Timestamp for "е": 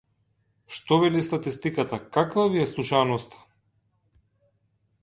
2.65-2.67